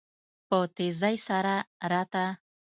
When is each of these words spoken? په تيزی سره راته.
په 0.47 0.57
تيزی 0.75 1.15
سره 1.27 1.55
راته. 1.91 2.25